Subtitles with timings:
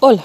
[0.00, 0.22] Hola,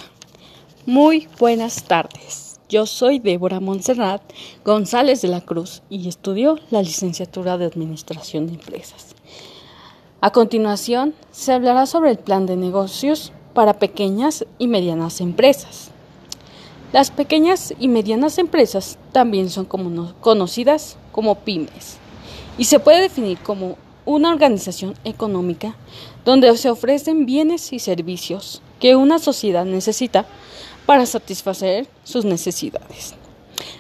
[0.86, 2.60] muy buenas tardes.
[2.70, 4.22] Yo soy Débora Montserrat
[4.64, 9.16] González de la Cruz y estudio la licenciatura de Administración de Empresas.
[10.22, 15.90] A continuación, se hablará sobre el plan de negocios para pequeñas y medianas empresas.
[16.92, 21.98] Las pequeñas y medianas empresas también son conocidas como pymes
[22.60, 25.76] y se puede definir como una organización económica
[26.26, 30.26] donde se ofrecen bienes y servicios que una sociedad necesita
[30.86, 33.16] para satisfacer sus necesidades.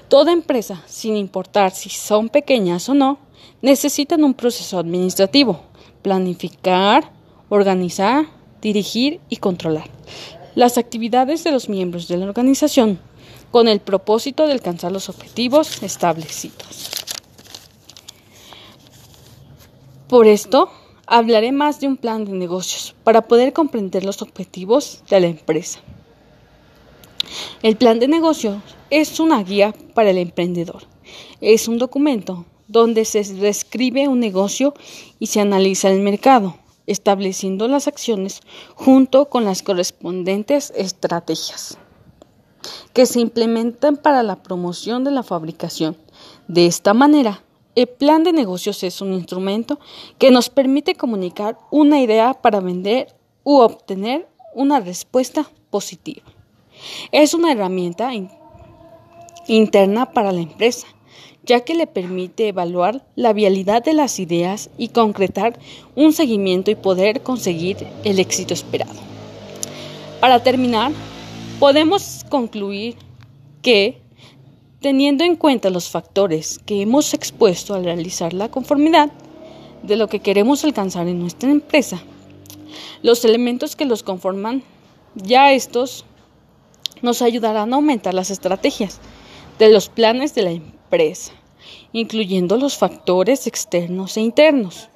[0.07, 3.19] Toda empresa, sin importar si son pequeñas o no,
[3.61, 5.59] necesitan un proceso administrativo,
[6.01, 7.11] planificar,
[7.49, 8.27] organizar,
[8.61, 9.89] dirigir y controlar
[10.55, 12.97] las actividades de los miembros de la organización
[13.51, 16.91] con el propósito de alcanzar los objetivos establecidos.
[20.07, 20.69] Por esto,
[21.07, 25.79] hablaré más de un plan de negocios para poder comprender los objetivos de la empresa.
[27.61, 28.57] El plan de negocios
[28.89, 30.83] es una guía para el emprendedor.
[31.41, 34.73] Es un documento donde se describe un negocio
[35.19, 38.41] y se analiza el mercado, estableciendo las acciones
[38.75, 41.77] junto con las correspondientes estrategias
[42.93, 45.97] que se implementan para la promoción de la fabricación.
[46.47, 47.43] De esta manera,
[47.75, 49.79] el plan de negocios es un instrumento
[50.19, 56.23] que nos permite comunicar una idea para vender u obtener una respuesta positiva.
[57.11, 58.11] Es una herramienta
[59.47, 60.87] interna para la empresa,
[61.43, 65.59] ya que le permite evaluar la vialidad de las ideas y concretar
[65.95, 68.99] un seguimiento y poder conseguir el éxito esperado.
[70.19, 70.91] Para terminar,
[71.59, 72.95] podemos concluir
[73.61, 74.02] que
[74.83, 79.13] Teniendo en cuenta los factores que hemos expuesto al realizar la conformidad
[79.81, 82.03] de lo que queremos alcanzar en nuestra empresa,
[83.01, 84.61] los elementos que los conforman,
[85.15, 86.03] ya estos
[87.01, 88.99] nos ayudarán a aumentar las estrategias
[89.57, 91.31] de los planes de la empresa,
[91.93, 94.89] incluyendo los factores externos e internos,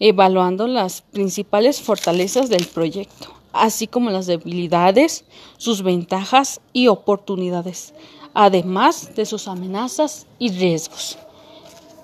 [0.00, 5.24] evaluando las principales fortalezas del proyecto, así como las debilidades,
[5.58, 7.94] sus ventajas y oportunidades
[8.34, 11.18] además de sus amenazas y riesgos.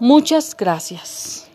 [0.00, 1.45] Muchas gracias.